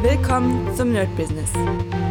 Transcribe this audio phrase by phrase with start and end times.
[0.00, 1.50] Willkommen zum Nerd Business.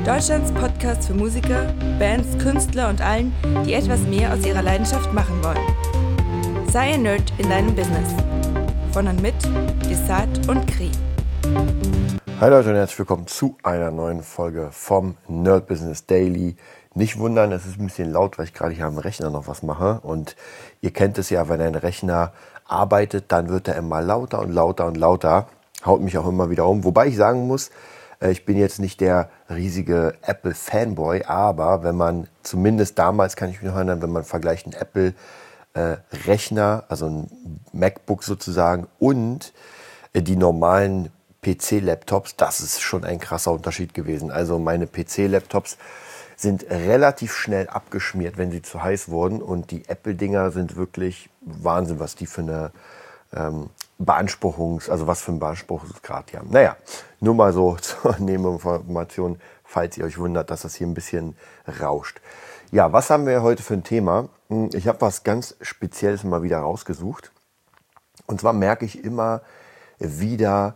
[0.06, 3.34] Deutschlands Podcast für Musiker, Bands, Künstler und allen,
[3.66, 6.68] die etwas mehr aus ihrer Leidenschaft machen wollen.
[6.70, 8.14] Sei ein Nerd in deinem Business.
[8.92, 9.36] Von und mit
[9.90, 10.92] Desart und Kri.
[12.42, 16.58] Hi Leute und herzlich willkommen zu einer neuen Folge vom Nerd Business Daily.
[16.94, 19.64] Nicht wundern, es ist ein bisschen laut, weil ich gerade hier am Rechner noch was
[19.64, 20.02] mache.
[20.04, 20.36] Und
[20.82, 22.34] ihr kennt es ja, wenn ein Rechner
[22.66, 25.48] arbeitet, dann wird er immer lauter und lauter und lauter
[25.86, 26.84] haut mich auch immer wieder um.
[26.84, 27.72] Wobei ich sagen muss,
[28.22, 33.62] äh, ich bin jetzt nicht der riesige Apple-Fanboy, aber wenn man zumindest damals, kann ich
[33.62, 39.54] mich noch erinnern, wenn man vergleicht einen Apple-Rechner, also ein MacBook sozusagen und
[40.14, 41.10] äh, die normalen
[41.44, 44.32] PC-Laptops, das ist schon ein krasser Unterschied gewesen.
[44.32, 45.78] Also meine PC-Laptops
[46.36, 52.00] sind relativ schnell abgeschmiert, wenn sie zu heiß wurden und die Apple-Dinger sind wirklich Wahnsinn,
[52.00, 52.72] was die für eine
[53.34, 56.50] ähm, Beanspruchungs-, also was für ein Beanspruchungsgrad die haben.
[56.50, 56.78] Naja,
[57.20, 61.36] nur mal so zur Nebeninformation, falls ihr euch wundert, dass das hier ein bisschen
[61.82, 62.22] rauscht.
[62.72, 64.30] Ja, was haben wir heute für ein Thema?
[64.50, 67.32] Hm, ich habe was ganz Spezielles mal wieder rausgesucht.
[68.26, 69.42] Und zwar merke ich immer
[70.00, 70.76] wieder,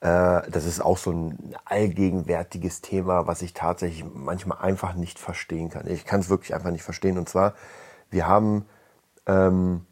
[0.00, 5.68] äh, das ist auch so ein allgegenwärtiges Thema, was ich tatsächlich manchmal einfach nicht verstehen
[5.70, 5.86] kann.
[5.88, 7.18] Ich kann es wirklich einfach nicht verstehen.
[7.18, 7.54] Und zwar,
[8.10, 8.66] wir haben
[9.26, 9.86] ähm,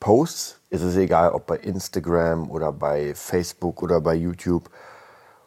[0.00, 4.70] Posts, ist es egal, ob bei Instagram oder bei Facebook oder bei YouTube.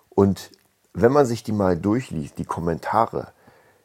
[0.10, 0.52] Und
[0.94, 3.32] wenn man sich die mal durchliest, die Kommentare,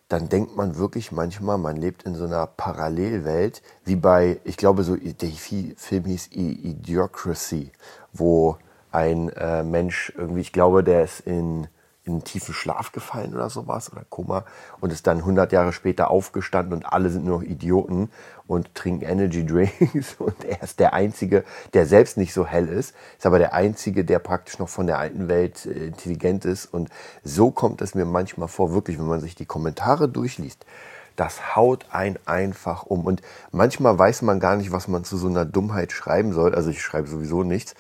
[0.09, 4.83] dann denkt man wirklich manchmal, man lebt in so einer Parallelwelt, wie bei, ich glaube,
[4.85, 7.73] so der Film hieß Idiocracy,
[8.12, 8.59] wo
[8.92, 11.67] ein äh, Mensch irgendwie, ich glaube, der ist in
[12.05, 14.44] in einen tiefen Schlaf gefallen oder sowas oder Koma
[14.80, 18.11] und ist dann 100 Jahre später aufgestanden und alle sind nur noch Idioten
[18.46, 22.94] und trinken Energy Drinks und er ist der Einzige, der selbst nicht so hell ist,
[23.16, 26.91] ist aber der Einzige, der praktisch noch von der alten Welt äh, intelligent ist und
[27.22, 30.66] so kommt es mir manchmal vor, wirklich, wenn man sich die Kommentare durchliest,
[31.16, 35.29] das haut ein einfach um und manchmal weiß man gar nicht, was man zu so
[35.29, 37.74] einer Dummheit schreiben soll, also ich schreibe sowieso nichts,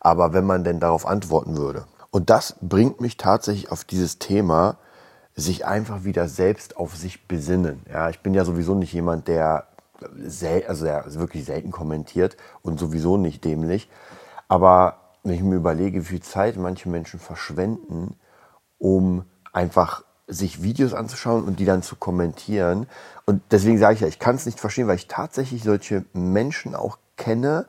[0.00, 4.78] aber wenn man denn darauf antworten würde und das bringt mich tatsächlich auf dieses Thema,
[5.34, 7.82] sich einfach wieder selbst auf sich besinnen.
[7.90, 9.68] Ja, ich bin ja sowieso nicht jemand, der,
[10.16, 13.88] sel also der wirklich selten kommentiert und sowieso nicht dämlich.
[14.48, 18.16] Aber wenn ich mir überlege, wie viel Zeit manche Menschen verschwenden,
[18.78, 22.86] um einfach sich Videos anzuschauen und die dann zu kommentieren.
[23.24, 26.74] Und deswegen sage ich ja, ich kann es nicht verstehen, weil ich tatsächlich solche Menschen
[26.74, 27.66] auch kenne,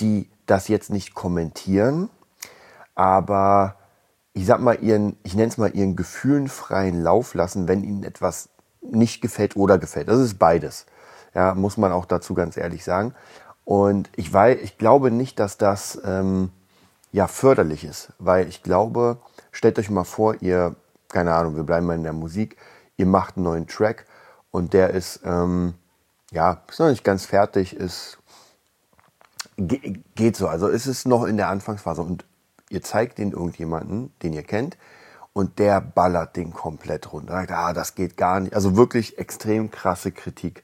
[0.00, 2.08] die das jetzt nicht kommentieren,
[2.94, 3.76] aber
[4.34, 8.02] ich sag mal, ihren, ich nenne es mal ihren Gefühlen freien Lauf lassen, wenn ihnen
[8.02, 8.48] etwas
[8.80, 10.08] nicht gefällt oder gefällt.
[10.08, 10.86] Das ist beides.
[11.34, 13.14] Ja, muss man auch dazu ganz ehrlich sagen.
[13.64, 16.50] Und ich weiß, ich glaube nicht, dass das ähm,
[17.12, 19.18] ja förderlich ist, weil ich glaube,
[19.52, 20.74] stellt euch mal vor, ihr,
[21.08, 22.56] keine Ahnung, wir bleiben mal in der Musik,
[22.96, 24.06] ihr macht einen neuen Track
[24.50, 25.74] und der ist ähm,
[26.32, 28.18] ja ist noch nicht ganz fertig, ist
[29.56, 30.48] geht so.
[30.48, 32.24] Also ist es noch in der Anfangsphase und
[32.72, 34.76] ihr zeigt den irgendjemanden, den ihr kennt,
[35.32, 37.32] und der ballert den komplett runter.
[37.32, 38.54] Sagt, ah, das geht gar nicht.
[38.54, 40.62] Also wirklich extrem krasse Kritik.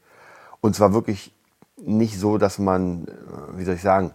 [0.61, 1.35] Und zwar wirklich
[1.77, 4.13] nicht so, dass man, äh, wie soll ich sagen,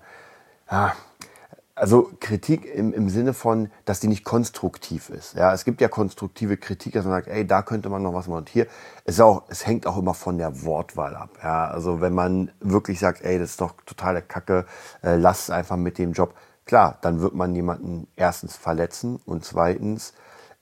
[0.69, 0.93] ja,
[1.75, 5.33] also Kritik im, im Sinne von, dass die nicht konstruktiv ist.
[5.33, 8.27] Ja, es gibt ja konstruktive Kritik, dass man sagt, ey, da könnte man noch was
[8.27, 8.39] machen.
[8.39, 8.67] Und hier
[9.05, 11.31] ist auch, es hängt auch immer von der Wortwahl ab.
[11.41, 14.65] Ja, also wenn man wirklich sagt, ey, das ist doch totale Kacke,
[15.01, 16.35] äh, lass es einfach mit dem Job
[16.65, 20.13] Klar, dann wird man jemanden erstens verletzen und zweitens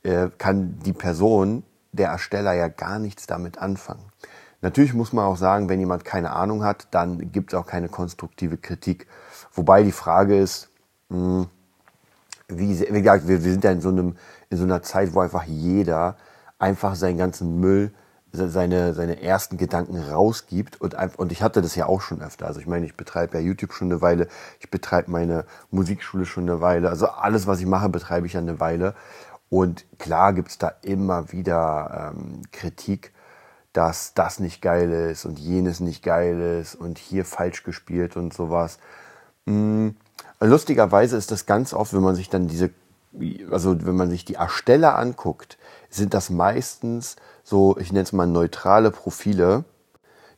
[0.03, 4.11] äh, kann die Person, der Ersteller ja gar nichts damit anfangen.
[4.61, 7.89] Natürlich muss man auch sagen, wenn jemand keine Ahnung hat, dann gibt es auch keine
[7.89, 9.07] konstruktive Kritik.
[9.53, 10.69] Wobei die Frage ist,
[11.09, 11.47] mh, hm,
[12.47, 14.17] wie, wie gesagt, wir, wir sind ja in so, einem,
[14.49, 16.17] in so einer Zeit, wo einfach jeder
[16.59, 17.93] einfach seinen ganzen Müll
[18.31, 20.79] seine, seine ersten Gedanken rausgibt.
[20.79, 22.47] Und, und ich hatte das ja auch schon öfter.
[22.47, 24.27] Also ich meine, ich betreibe ja YouTube schon eine Weile,
[24.59, 26.89] ich betreibe meine Musikschule schon eine Weile.
[26.89, 28.95] Also alles, was ich mache, betreibe ich ja eine Weile.
[29.49, 33.11] Und klar gibt's da immer wieder ähm, Kritik,
[33.73, 38.33] dass das nicht geil ist und jenes nicht geil ist und hier falsch gespielt und
[38.33, 38.79] sowas.
[39.45, 39.95] Mhm.
[40.39, 42.71] Lustigerweise ist das ganz oft, wenn man sich dann diese,
[43.49, 45.57] also wenn man sich die Ersteller anguckt,
[45.89, 49.65] sind das meistens so, ich nenne es mal neutrale Profile,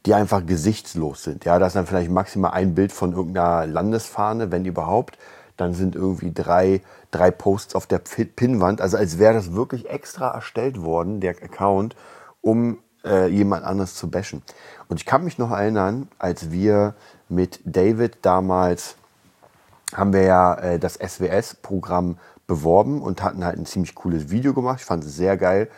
[0.06, 1.46] die einfach gesichtslos sind.
[1.46, 5.18] Ja, da ist dann vielleicht maximal ein Bild von irgendeiner Landesfahne, wenn überhaupt.
[5.56, 6.82] Dann sind irgendwie drei,
[7.12, 8.82] drei Posts auf der Pinnwand.
[8.82, 11.96] Also als wäre das wirklich extra erstellt worden, der Account,
[12.42, 14.42] um äh, jemand anderes zu bashen.
[14.90, 16.96] Und ich kann mich noch erinnern, als wir
[17.30, 18.96] mit David damals
[19.94, 22.18] haben wir ja äh, das SWS-Programm
[22.48, 24.80] beworben und hatten halt ein ziemlich cooles Video gemacht.
[24.82, 25.70] Ich fand es sehr geil.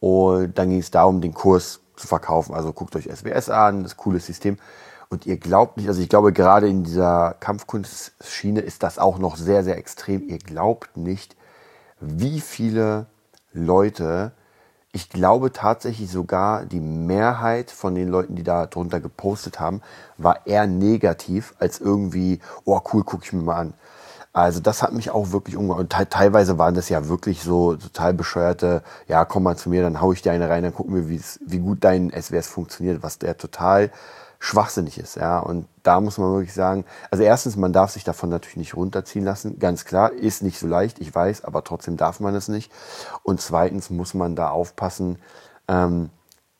[0.00, 2.54] Und dann ging es darum, den Kurs zu verkaufen.
[2.54, 4.58] Also guckt euch SBS an, das coole System.
[5.08, 9.36] Und ihr glaubt nicht, also ich glaube, gerade in dieser Kampfkunstschiene ist das auch noch
[9.36, 10.28] sehr, sehr extrem.
[10.28, 11.36] Ihr glaubt nicht,
[12.00, 13.06] wie viele
[13.52, 14.32] Leute,
[14.92, 19.82] ich glaube tatsächlich sogar die Mehrheit von den Leuten, die da drunter gepostet haben,
[20.18, 23.74] war eher negativ als irgendwie, oh cool, gucke ich mir mal an.
[24.34, 25.88] Also das hat mich auch wirklich umgehauen.
[25.88, 30.12] Teilweise waren das ja wirklich so total bescheuerte, ja, komm mal zu mir, dann hau
[30.12, 33.92] ich dir eine rein, dann gucken wir, wie gut dein SWS funktioniert, was der total
[34.40, 35.14] schwachsinnig ist.
[35.14, 35.38] Ja?
[35.38, 39.24] Und da muss man wirklich sagen, also erstens, man darf sich davon natürlich nicht runterziehen
[39.24, 39.60] lassen.
[39.60, 42.72] Ganz klar, ist nicht so leicht, ich weiß, aber trotzdem darf man es nicht.
[43.22, 45.20] Und zweitens muss man da aufpassen,
[45.68, 46.10] ähm,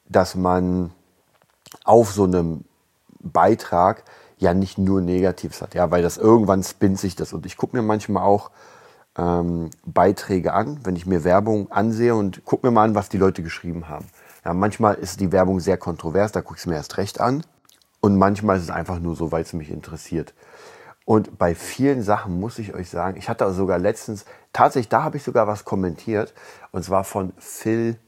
[0.08, 0.92] dass man
[1.82, 2.66] auf so einem
[3.18, 4.04] Beitrag
[4.44, 7.32] ja nicht nur Negatives hat, ja, weil das irgendwann spinnt sich das.
[7.32, 8.50] Und ich gucke mir manchmal auch
[9.16, 13.18] ähm, Beiträge an, wenn ich mir Werbung ansehe und gucke mir mal an, was die
[13.18, 14.06] Leute geschrieben haben.
[14.44, 17.44] Ja, manchmal ist die Werbung sehr kontrovers, da gucke ich es mir erst recht an.
[18.00, 20.34] Und manchmal ist es einfach nur so, weil es mich interessiert.
[21.06, 25.16] Und bei vielen Sachen muss ich euch sagen, ich hatte sogar letztens, tatsächlich, da habe
[25.16, 26.34] ich sogar was kommentiert,
[26.70, 27.98] und zwar von Phil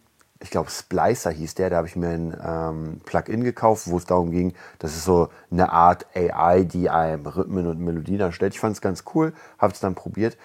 [0.40, 4.04] ich glaube Splicer hieß der, da habe ich mir ein ähm, Plugin gekauft, wo es
[4.04, 8.54] darum ging, das ist so eine Art AI, die einem Rhythmen und Melodien erstellt.
[8.54, 10.36] Ich fand es ganz cool, habe es dann probiert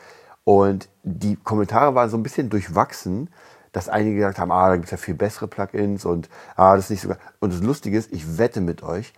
[0.44, 3.30] und die Kommentare waren so ein bisschen durchwachsen,
[3.72, 6.86] dass einige gesagt haben, ah, da gibt es ja viel bessere Plugins und ah, das
[6.86, 7.16] ist nicht so.
[7.40, 9.14] Und das Lustige ist, ich wette mit euch,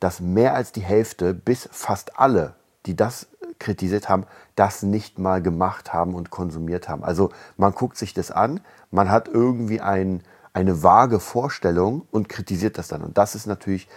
[0.00, 2.54] dass mehr als die Hälfte bis fast alle,
[2.86, 3.28] die das
[3.64, 7.02] kritisiert haben, das nicht mal gemacht haben und konsumiert haben.
[7.02, 10.22] Also man guckt sich das an, man hat irgendwie ein,
[10.52, 13.02] eine vage Vorstellung und kritisiert das dann.
[13.02, 13.88] Und das ist natürlich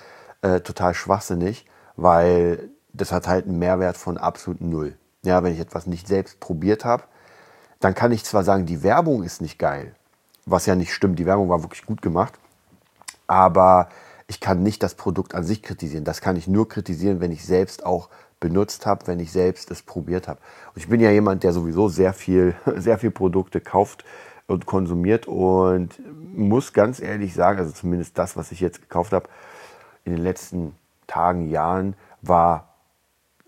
[0.41, 1.65] äh, total schwachsinnig,
[1.95, 4.97] weil das hat halt einen Mehrwert von absolut null.
[5.23, 7.03] Ja, wenn ich etwas nicht selbst probiert habe,
[7.79, 9.95] dann kann ich zwar sagen, die Werbung ist nicht geil,
[10.45, 12.33] was ja nicht stimmt, die Werbung war wirklich gut gemacht,
[13.27, 13.89] aber
[14.27, 16.03] ich kann nicht das Produkt an sich kritisieren.
[16.03, 19.81] Das kann ich nur kritisieren, wenn ich selbst auch benutzt habe, wenn ich selbst es
[19.81, 20.39] probiert habe.
[20.73, 24.05] Und ich bin ja jemand, der sowieso sehr viel, sehr viel Produkte kauft
[24.47, 25.99] und konsumiert und
[26.35, 29.27] muss ganz ehrlich sagen, also zumindest das, was ich jetzt gekauft habe
[30.05, 30.75] in den letzten
[31.05, 32.75] Tagen, Jahren, war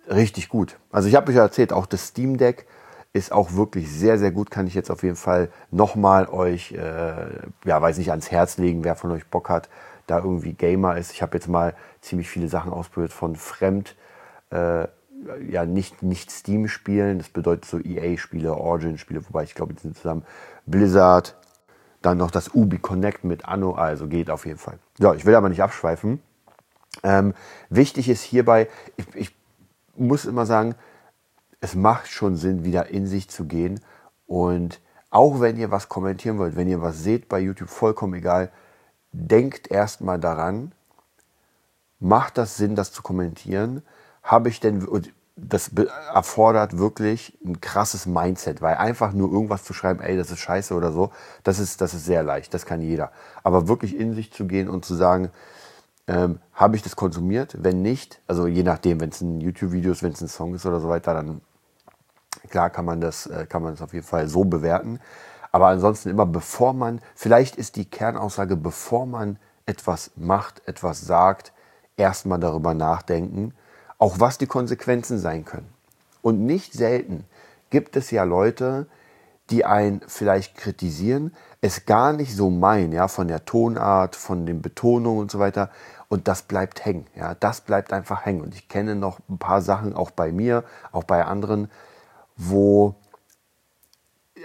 [0.09, 0.77] richtig gut.
[0.91, 2.67] Also ich habe euch ja erzählt, auch das Steam Deck
[3.13, 4.51] ist auch wirklich sehr, sehr gut.
[4.51, 7.27] Kann ich jetzt auf jeden Fall nochmal euch, äh,
[7.65, 9.69] ja, weiß nicht, ans Herz legen, wer von euch Bock hat,
[10.05, 11.11] da irgendwie Gamer ist.
[11.11, 13.95] Ich habe jetzt mal ziemlich viele Sachen ausprobiert von Fremd
[14.51, 14.87] äh,
[15.49, 17.17] ja nicht, nicht Steam spielen.
[17.19, 20.23] Das bedeutet so EA-Spiele, Origin-Spiele, wobei ich glaube, die sind zusammen
[20.65, 21.35] Blizzard.
[22.01, 24.79] Dann noch das Ubi Connect mit Anno, also geht auf jeden Fall.
[24.99, 26.21] Ja, ich will aber nicht abschweifen.
[27.03, 27.33] Ähm,
[27.69, 29.35] wichtig ist hierbei, ich, ich
[29.95, 30.75] muss immer sagen,
[31.61, 33.81] es macht schon Sinn, wieder in sich zu gehen.
[34.27, 34.79] Und
[35.09, 38.49] auch wenn ihr was kommentieren wollt, wenn ihr was seht bei YouTube, vollkommen egal,
[39.11, 40.71] denkt erstmal daran,
[41.99, 43.81] macht das Sinn, das zu kommentieren?
[44.29, 44.87] Habe ich denn,
[45.35, 45.71] das
[46.13, 50.73] erfordert wirklich ein krasses Mindset, weil einfach nur irgendwas zu schreiben, ey, das ist scheiße
[50.75, 51.11] oder so,
[51.43, 53.11] das ist, das ist sehr leicht, das kann jeder.
[53.43, 55.31] Aber wirklich in sich zu gehen und zu sagen,
[56.07, 57.55] ähm, habe ich das konsumiert?
[57.59, 60.65] Wenn nicht, also je nachdem, wenn es ein YouTube-Video ist, wenn es ein Song ist
[60.65, 61.41] oder so weiter, dann
[62.49, 64.99] klar kann man das, äh, kann man das auf jeden Fall so bewerten.
[65.51, 71.51] Aber ansonsten immer, bevor man, vielleicht ist die Kernaussage, bevor man etwas macht, etwas sagt,
[71.97, 73.53] erstmal darüber nachdenken,
[73.99, 75.69] auch was die Konsequenzen sein können.
[76.21, 77.25] Und nicht selten
[77.69, 78.87] gibt es ja Leute,
[79.49, 84.61] die einen vielleicht kritisieren, es gar nicht so meinen, ja, von der Tonart, von den
[84.61, 85.69] Betonungen und so weiter.
[86.07, 88.41] Und das bleibt hängen, ja, das bleibt einfach hängen.
[88.41, 91.69] Und ich kenne noch ein paar Sachen, auch bei mir, auch bei anderen,
[92.35, 92.95] wo,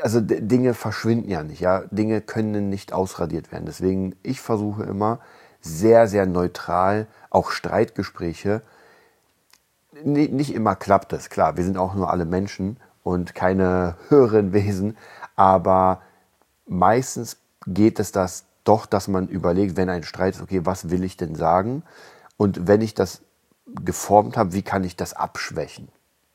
[0.03, 3.67] also Dinge verschwinden ja nicht, ja, Dinge können nicht ausradiert werden.
[3.67, 5.21] Deswegen, ich versuche immer
[5.61, 8.63] sehr, sehr neutral, auch Streitgespräche
[10.03, 11.57] nicht immer klappt das, klar.
[11.57, 14.97] Wir sind auch nur alle Menschen und keine höheren Wesen.
[15.37, 16.03] Aber
[16.67, 21.05] meistens geht es das doch, dass man überlegt, wenn ein Streit ist, okay, was will
[21.05, 21.83] ich denn sagen?
[22.37, 23.23] Und wenn ich das
[23.67, 25.89] geformt habe, wie kann ich das abschwächen?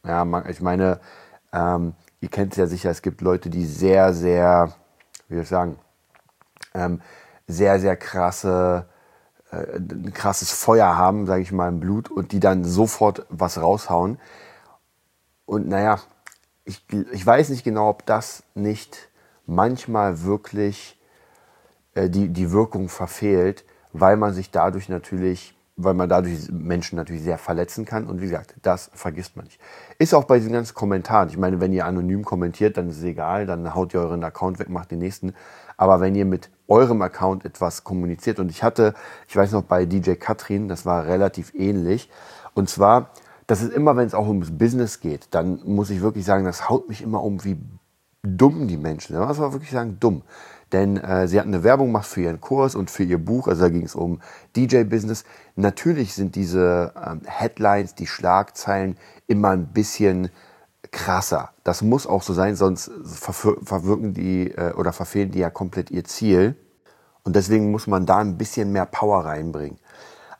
[0.06, 1.00] Ja, ich meine,
[1.52, 4.74] ähm, ihr kennt es ja sicher, es gibt Leute, die sehr, sehr,
[5.28, 5.80] wie soll ich sagen,
[6.74, 7.02] ähm,
[7.48, 8.88] sehr, sehr krasse
[9.52, 14.20] ein krasses Feuer haben, sage ich mal, im Blut und die dann sofort was raushauen.
[15.46, 16.00] Und naja,
[16.66, 19.10] ich, ich weiß nicht genau, ob das nicht
[19.46, 21.00] manchmal wirklich
[21.96, 27.24] äh, die, die Wirkung verfehlt, weil man sich dadurch natürlich weil man dadurch Menschen natürlich
[27.24, 28.06] sehr verletzen kann.
[28.06, 29.62] Und wie gesagt, das vergisst man nicht.
[29.98, 31.30] Ist auch bei diesen ganzen Kommentaren.
[31.30, 34.60] Ich meine, wenn ihr anonym kommentiert, dann ist es egal, dann haut ihr euren Account
[34.60, 35.34] weg, macht den nächsten.
[35.80, 38.94] Aber wenn ihr mit eurem Account etwas kommuniziert, und ich hatte,
[39.30, 42.10] ich weiß noch, bei DJ Katrin, das war relativ ähnlich.
[42.54, 43.12] Und zwar,
[43.48, 46.70] das ist immer, wenn es auch ums Business geht, dann muss ich wirklich sagen, das
[46.70, 47.58] haut mich immer um, wie
[48.24, 49.26] dumm die Menschen sind.
[49.26, 50.24] Das war wirklich sagen, dumm
[50.72, 53.62] denn äh, sie hat eine Werbung gemacht für ihren Kurs und für ihr Buch, also
[53.62, 54.22] da ging es um
[54.56, 55.24] DJ-Business.
[55.56, 60.30] Natürlich sind diese ähm, Headlines, die Schlagzeilen immer ein bisschen
[60.92, 61.50] krasser.
[61.64, 66.04] Das muss auch so sein, sonst verwirken die äh, oder verfehlen die ja komplett ihr
[66.04, 66.56] Ziel.
[67.24, 69.78] Und deswegen muss man da ein bisschen mehr Power reinbringen.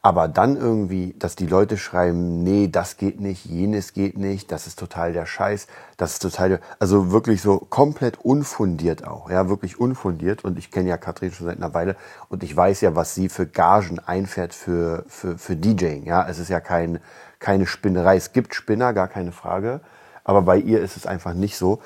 [0.02, 4.66] Aber dann irgendwie, dass die Leute schreiben, nee, das geht nicht, jenes geht nicht, das
[4.66, 5.68] ist total der Scheiß,
[5.98, 10.46] das ist total, also wirklich so komplett unfundiert auch, ja, wirklich unfundiert.
[10.46, 11.98] Und ich kenne ja Katrin schon seit einer Weile
[12.30, 16.26] und ich weiß ja, was sie für Gagen einfährt für, für, für DJing, ja.
[16.30, 17.02] Es ist ja kein,
[17.40, 18.16] keine Spinnerei.
[18.16, 19.82] Es gibt Spinner, gar keine Frage.
[20.24, 21.80] Aber bei ihr ist es einfach nicht so.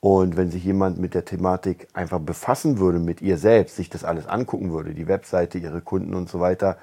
[0.00, 4.04] Und wenn sich jemand mit der Thematik einfach befassen würde, mit ihr selbst, sich das
[4.04, 6.76] alles angucken würde, die Webseite, ihre Kunden und so weiter,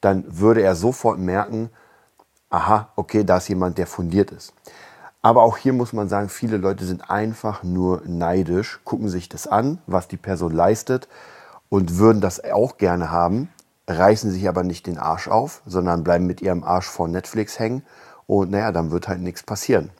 [0.00, 1.70] dann würde er sofort merken,
[2.50, 4.52] aha, okay, da ist jemand, der fundiert ist.
[5.22, 9.46] Aber auch hier muss man sagen, viele Leute sind einfach nur neidisch, gucken sich das
[9.46, 11.08] an, was die Person leistet
[11.68, 13.48] und würden das auch gerne haben,
[13.88, 17.82] reißen sich aber nicht den Arsch auf, sondern bleiben mit ihrem Arsch vor Netflix hängen
[18.26, 19.90] und naja, dann wird halt nichts passieren.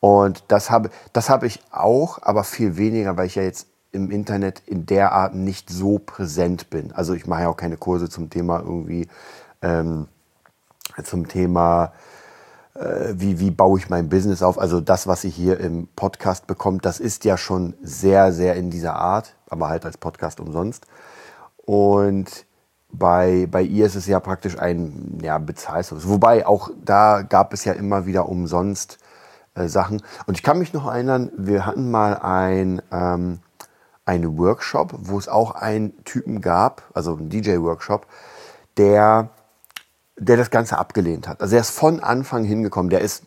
[0.00, 4.10] Und das habe, das habe ich auch, aber viel weniger, weil ich ja jetzt im
[4.10, 6.92] Internet in der Art nicht so präsent bin.
[6.92, 9.08] Also ich mache ja auch keine Kurse zum Thema irgendwie,
[9.62, 10.06] ähm,
[11.04, 11.92] zum Thema,
[12.74, 14.58] äh, wie, wie baue ich mein Business auf.
[14.58, 18.70] Also das, was ihr hier im Podcast bekommt, das ist ja schon sehr, sehr in
[18.70, 20.86] dieser Art, aber halt als Podcast umsonst.
[21.56, 22.46] Und
[22.92, 26.08] bei, bei ihr ist es ja praktisch ein ja, Bezahlservice.
[26.08, 28.98] Wobei auch da gab es ja immer wieder umsonst
[29.54, 30.02] äh, Sachen.
[30.26, 32.82] Und ich kann mich noch erinnern, wir hatten mal ein...
[32.90, 33.40] Ähm,
[34.10, 38.06] einen Workshop, wo es auch einen Typen gab, also einen DJ-Workshop,
[38.76, 39.30] der,
[40.16, 41.40] der das Ganze abgelehnt hat.
[41.40, 43.24] Also er ist von Anfang hingekommen, der ist,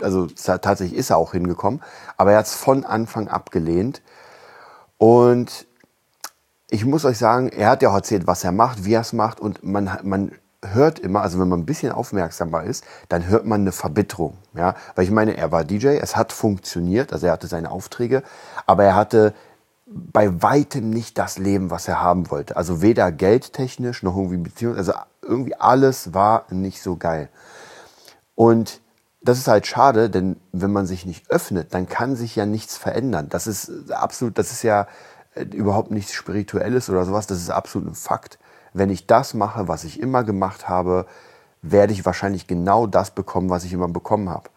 [0.00, 1.82] also tatsächlich ist er auch hingekommen,
[2.16, 4.00] aber er hat es von Anfang abgelehnt.
[4.96, 5.66] Und
[6.70, 9.12] ich muss euch sagen, er hat ja auch erzählt, was er macht, wie er es
[9.12, 10.32] macht und man, man
[10.72, 14.36] hört immer, also wenn man ein bisschen aufmerksamer ist, dann hört man eine Verbitterung.
[14.54, 14.74] Ja?
[14.94, 18.22] Weil ich meine, er war DJ, es hat funktioniert, also er hatte seine Aufträge,
[18.66, 19.34] aber er hatte
[19.86, 22.56] bei weitem nicht das Leben, was er haben wollte.
[22.56, 24.92] Also weder geldtechnisch noch irgendwie Beziehung, also
[25.22, 27.28] irgendwie alles war nicht so geil.
[28.34, 28.80] Und
[29.22, 32.76] das ist halt schade, denn wenn man sich nicht öffnet, dann kann sich ja nichts
[32.76, 33.28] verändern.
[33.30, 34.86] Das ist absolut, das ist ja
[35.34, 38.38] äh, überhaupt nichts Spirituelles oder sowas, das ist absolut ein Fakt.
[38.74, 41.06] Wenn ich das mache, was ich immer gemacht habe,
[41.62, 44.50] werde ich wahrscheinlich genau das bekommen, was ich immer bekommen habe.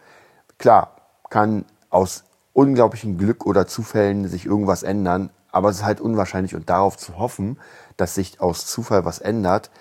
[0.57, 0.95] Klar,
[1.29, 5.29] kann aus unglaublichen Glück oder Zufällen sich irgendwas ändern.
[5.51, 7.59] Aber es ist halt unwahrscheinlich und darauf zu hoffen,
[7.95, 9.71] dass sich aus Zufall was ändert,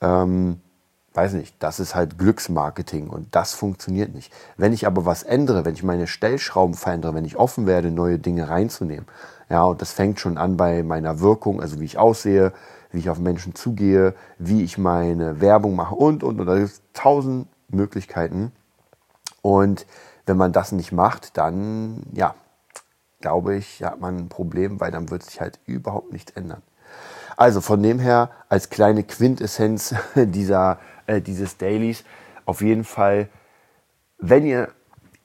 [0.00, 0.60] ähm,
[1.12, 4.32] weiß nicht, das ist halt Glücksmarketing und das funktioniert nicht.
[4.56, 8.18] Wenn ich aber was ändere, wenn ich meine Stellschrauben verändere, wenn ich offen werde, neue
[8.18, 9.06] Dinge reinzunehmen,
[9.48, 12.52] ja, und das fängt schon an bei meiner Wirkung, also wie ich aussehe,
[12.92, 16.68] wie ich auf Menschen zugehe, wie ich meine Werbung mache und, und, und, da gibt
[16.68, 18.52] es tausend Möglichkeiten.
[19.42, 19.86] Und
[20.26, 22.34] wenn man das nicht macht, dann, ja,
[23.20, 26.62] glaube ich, hat man ein Problem, weil dann wird sich halt überhaupt nichts ändern.
[27.36, 32.04] Also von dem her, als kleine Quintessenz dieser, äh, dieses Dailies,
[32.44, 33.28] auf jeden Fall,
[34.18, 34.68] wenn ihr,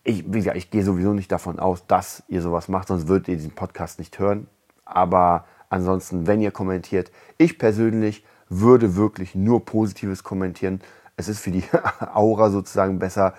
[0.03, 3.27] ich, wie gesagt, ich gehe sowieso nicht davon aus, dass ihr sowas macht, sonst würdet
[3.29, 4.47] ihr diesen Podcast nicht hören.
[4.85, 10.81] Aber ansonsten, wenn ihr kommentiert, ich persönlich würde wirklich nur Positives kommentieren.
[11.17, 11.63] Es ist für die
[12.13, 13.33] Aura sozusagen besser,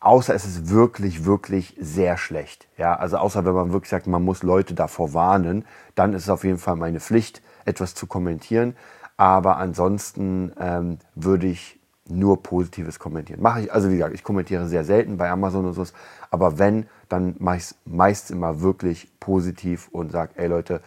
[0.00, 2.68] Außer es ist wirklich, wirklich sehr schlecht.
[2.76, 5.64] Ja, also außer wenn man wirklich sagt, man muss Leute davor warnen,
[5.96, 8.76] dann ist es auf jeden Fall meine Pflicht, etwas zu kommentieren.
[9.16, 13.42] Aber ansonsten ähm, würde ich nur Positives kommentieren.
[13.42, 15.84] Mache ich, also wie gesagt, ich kommentiere sehr selten bei Amazon und so.
[16.30, 20.80] Aber wenn, dann mache ich es meist immer wirklich positiv und sage, ey Leute,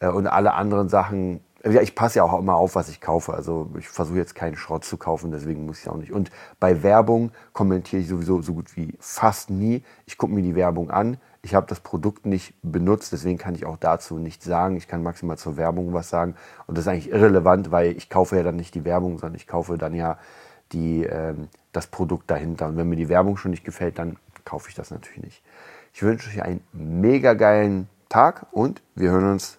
[0.00, 3.34] und alle anderen Sachen ich passe ja auch immer auf, was ich kaufe.
[3.34, 6.12] Also ich versuche jetzt keinen Schrott zu kaufen, deswegen muss ich auch nicht.
[6.12, 9.82] Und bei Werbung kommentiere ich sowieso so gut wie fast nie.
[10.06, 11.18] Ich gucke mir die Werbung an.
[11.42, 14.76] Ich habe das Produkt nicht benutzt, deswegen kann ich auch dazu nichts sagen.
[14.76, 16.36] Ich kann maximal zur Werbung was sagen.
[16.66, 19.46] Und das ist eigentlich irrelevant, weil ich kaufe ja dann nicht die Werbung, sondern ich
[19.46, 20.18] kaufe dann ja
[20.72, 22.68] die, ähm, das Produkt dahinter.
[22.68, 25.42] Und wenn mir die Werbung schon nicht gefällt, dann kaufe ich das natürlich nicht.
[25.92, 29.58] Ich wünsche euch einen mega geilen Tag und wir hören uns